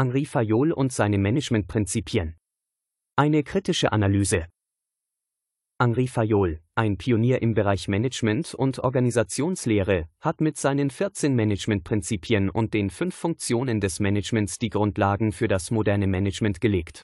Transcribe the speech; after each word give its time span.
Henri 0.00 0.24
Fayol 0.24 0.72
und 0.72 0.94
seine 0.94 1.18
Managementprinzipien. 1.18 2.34
Eine 3.16 3.42
kritische 3.42 3.92
Analyse. 3.92 4.46
Henri 5.78 6.06
Fayol, 6.06 6.62
ein 6.74 6.96
Pionier 6.96 7.42
im 7.42 7.52
Bereich 7.52 7.86
Management 7.86 8.54
und 8.54 8.78
Organisationslehre, 8.78 10.08
hat 10.22 10.40
mit 10.40 10.56
seinen 10.56 10.88
14 10.88 11.36
Managementprinzipien 11.36 12.48
und 12.48 12.72
den 12.72 12.88
fünf 12.88 13.14
Funktionen 13.14 13.78
des 13.82 14.00
Managements 14.00 14.56
die 14.56 14.70
Grundlagen 14.70 15.32
für 15.32 15.48
das 15.48 15.70
moderne 15.70 16.06
Management 16.06 16.62
gelegt. 16.62 17.02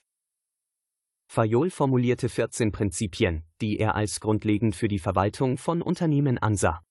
Fayol 1.27 1.69
formulierte 1.69 2.29
14 2.29 2.71
Prinzipien, 2.71 3.43
die 3.61 3.77
er 3.77 3.93
als 3.93 4.19
grundlegend 4.19 4.75
für 4.75 4.87
die 4.87 4.97
Verwaltung 4.97 5.59
von 5.59 5.83
Unternehmen 5.83 6.39
ansah. 6.39 6.81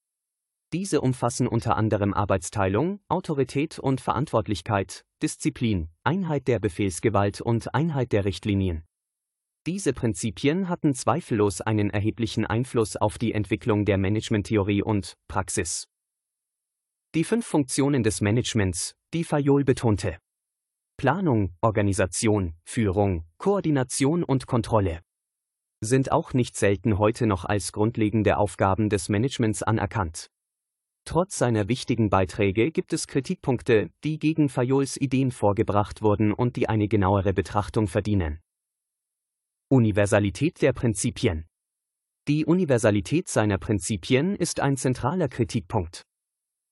Diese 0.73 1.01
umfassen 1.01 1.47
unter 1.47 1.77
anderem 1.77 2.13
Arbeitsteilung, 2.13 3.01
Autorität 3.09 3.79
und 3.79 4.01
Verantwortlichkeit, 4.01 5.05
Disziplin, 5.23 5.89
Einheit 6.03 6.49
der 6.49 6.59
Befehlsgewalt 6.59 7.41
und 7.41 7.75
Einheit 7.75 8.13
der 8.13 8.25
Richtlinien. 8.25 8.85
Diese 9.67 9.93
Prinzipien 9.93 10.69
hatten 10.69 10.95
zweifellos 10.95 11.61
einen 11.61 11.91
erheblichen 11.91 12.47
Einfluss 12.47 12.97
auf 12.97 13.19
die 13.19 13.33
Entwicklung 13.33 13.85
der 13.85 13.99
Managementtheorie 13.99 14.83
und 14.83 15.15
Praxis. 15.29 15.89
Die 17.15 17.25
fünf 17.25 17.47
Funktionen 17.47 18.03
des 18.03 18.21
Managements, 18.21 18.95
die 19.15 19.25
Fayol 19.25 19.65
betonte. 19.65 20.19
Planung, 20.97 21.55
Organisation, 21.61 22.55
Führung, 22.65 23.25
Koordination 23.39 24.25
und 24.25 24.47
Kontrolle 24.47 25.01
sind 25.81 26.11
auch 26.11 26.33
nicht 26.33 26.57
selten 26.57 26.99
heute 26.99 27.27
noch 27.27 27.45
als 27.45 27.71
grundlegende 27.71 28.39
Aufgaben 28.39 28.89
des 28.89 29.09
Managements 29.09 29.63
anerkannt. 29.63 30.31
Trotz 31.07 31.39
seiner 31.39 31.69
wichtigen 31.69 32.11
Beiträge 32.11 32.73
gibt 32.73 32.93
es 32.93 33.07
Kritikpunkte, 33.07 33.91
die 34.03 34.19
gegen 34.19 34.49
Fayols 34.49 34.97
Ideen 35.01 35.31
vorgebracht 35.31 36.03
wurden 36.03 36.33
und 36.33 36.57
die 36.57 36.69
eine 36.69 36.89
genauere 36.89 37.33
Betrachtung 37.33 37.87
verdienen. 37.87 38.41
Universalität 39.69 40.61
der 40.61 40.73
Prinzipien 40.73 41.47
Die 42.27 42.45
Universalität 42.45 43.29
seiner 43.29 43.57
Prinzipien 43.57 44.35
ist 44.35 44.59
ein 44.59 44.77
zentraler 44.77 45.29
Kritikpunkt. 45.29 46.03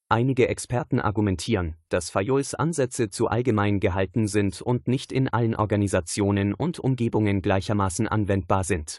Einige 0.08 0.48
Experten 0.48 0.98
argumentieren, 0.98 1.76
dass 1.88 2.10
Fayols 2.10 2.54
Ansätze 2.54 3.10
zu 3.10 3.28
allgemein 3.28 3.78
gehalten 3.78 4.26
sind 4.26 4.60
und 4.60 4.88
nicht 4.88 5.12
in 5.12 5.28
allen 5.28 5.54
Organisationen 5.54 6.54
und 6.54 6.80
Umgebungen 6.80 7.40
gleichermaßen 7.40 8.08
anwendbar 8.08 8.64
sind. 8.64 8.98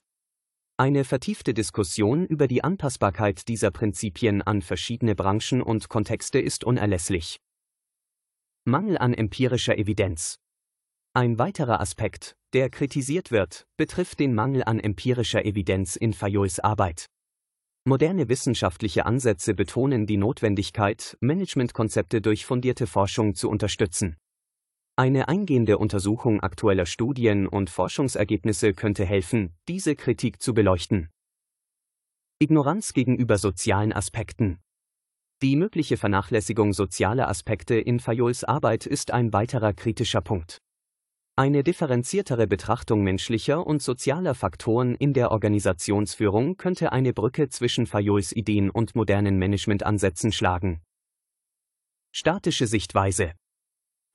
Eine 0.78 1.06
vertiefte 1.06 1.54
Diskussion 1.54 2.26
über 2.26 2.50
die 2.50 2.62
Anpassbarkeit 2.62 3.48
dieser 3.48 3.72
Prinzipien 3.72 4.42
an 4.42 4.62
verschiedene 4.62 5.16
Branchen 5.16 5.62
und 5.62 5.88
Kontexte 5.88 6.38
ist 6.38 6.66
unerlässlich. 6.66 7.40
Mangel 8.66 8.98
an 8.98 9.14
empirischer 9.14 9.78
Evidenz. 9.78 10.38
Ein 11.14 11.40
weiterer 11.40 11.80
Aspekt, 11.80 12.36
der 12.52 12.70
kritisiert 12.70 13.32
wird, 13.32 13.66
betrifft 13.78 14.20
den 14.20 14.36
Mangel 14.36 14.66
an 14.66 14.82
empirischer 14.82 15.46
Evidenz 15.46 15.96
in 15.96 16.12
Fayols 16.12 16.60
Arbeit. 16.60 17.06
Moderne 17.86 18.28
wissenschaftliche 18.28 19.06
Ansätze 19.06 19.54
betonen 19.54 20.06
die 20.06 20.18
Notwendigkeit, 20.18 21.16
Managementkonzepte 21.22 22.20
durch 22.20 22.46
fundierte 22.46 22.86
Forschung 22.86 23.34
zu 23.34 23.50
unterstützen. 23.50 24.18
Eine 24.98 25.28
eingehende 25.28 25.78
Untersuchung 25.78 26.40
aktueller 26.40 26.86
Studien 26.86 27.48
und 27.48 27.70
Forschungsergebnisse 27.70 28.74
könnte 28.74 29.04
helfen, 29.06 29.54
diese 29.68 29.98
Kritik 29.98 30.42
zu 30.42 30.54
beleuchten. 30.54 31.10
Ignoranz 32.40 32.94
gegenüber 32.94 33.38
sozialen 33.38 33.92
Aspekten. 33.92 34.62
Die 35.42 35.58
mögliche 35.58 35.98
Vernachlässigung 35.98 36.72
sozialer 36.72 37.28
Aspekte 37.28 37.76
in 37.76 38.00
Fayols 38.00 38.46
Arbeit 38.46 38.86
ist 38.86 39.12
ein 39.12 39.34
weiterer 39.34 39.74
kritischer 39.74 40.22
Punkt. 40.22 40.60
Eine 41.36 41.64
differenziertere 41.64 42.48
Betrachtung 42.48 43.04
menschlicher 43.04 43.68
und 43.68 43.82
sozialer 43.82 44.34
Faktoren 44.34 44.96
in 44.96 45.12
der 45.12 45.32
Organisationsführung 45.32 46.56
könnte 46.56 46.94
eine 46.94 47.12
Brücke 47.12 47.50
zwischen 47.50 47.86
Fayols 47.86 48.32
Ideen 48.32 48.70
und 48.70 48.96
modernen 48.96 49.40
Managementansätzen 49.40 50.32
schlagen. 50.32 50.82
Statische 52.14 52.66
Sichtweise 52.66 53.34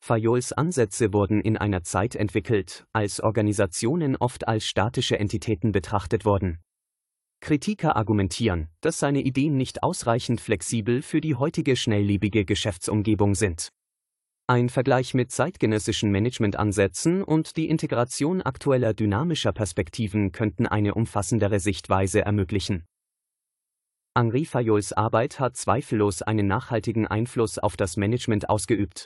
Fayols 0.03 0.53
Ansätze 0.53 1.13
wurden 1.13 1.41
in 1.43 1.57
einer 1.57 1.83
Zeit 1.83 2.17
entwickelt, 2.17 2.87
als 2.93 3.21
Organisationen 3.21 4.17
oft 4.17 4.49
als 4.49 4.65
statische 4.65 5.19
Entitäten 5.19 5.73
betrachtet 5.73 6.25
wurden. 6.25 6.59
Kritiker 7.41 7.97
argumentieren, 7.97 8.69
dass 8.81 8.99
seine 8.99 9.21
Ideen 9.21 9.57
nicht 9.57 9.83
ausreichend 9.83 10.41
flexibel 10.41 11.03
für 11.03 11.21
die 11.21 11.37
heutige 11.37 11.77
schnelllebige 11.77 12.45
Geschäftsumgebung 12.45 13.35
sind. 13.35 13.69
Ein 14.47 14.69
Vergleich 14.69 15.15
mit 15.15 15.31
zeitgenössischen 15.31 16.11
Managementansätzen 16.11 17.23
und 17.23 17.57
die 17.57 17.69
Integration 17.69 18.43
aktueller 18.43 18.95
dynamischer 18.95 19.53
Perspektiven 19.53 20.33
könnten 20.33 20.67
eine 20.67 20.95
umfassendere 20.95 21.61
Sichtweise 21.61 22.23
ermöglichen. 22.23 22.85
Henri 24.19 24.45
Fayols 24.45 24.93
Arbeit 24.93 25.39
hat 25.39 25.57
zweifellos 25.57 26.23
einen 26.23 26.49
nachhaltigen 26.49 27.07
Einfluss 27.07 27.59
auf 27.59 27.77
das 27.77 27.97
Management 27.97 28.51
ausgeübt. 28.51 29.05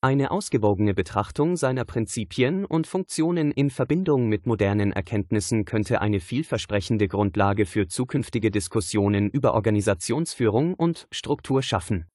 Eine 0.00 0.30
ausgewogene 0.30 0.94
Betrachtung 0.94 1.56
seiner 1.56 1.84
Prinzipien 1.84 2.64
und 2.64 2.86
Funktionen 2.86 3.50
in 3.50 3.68
Verbindung 3.68 4.28
mit 4.28 4.46
modernen 4.46 4.92
Erkenntnissen 4.92 5.64
könnte 5.64 6.00
eine 6.00 6.20
vielversprechende 6.20 7.08
Grundlage 7.08 7.66
für 7.66 7.88
zukünftige 7.88 8.52
Diskussionen 8.52 9.28
über 9.28 9.54
Organisationsführung 9.54 10.74
und 10.74 11.08
Struktur 11.10 11.64
schaffen 11.64 12.06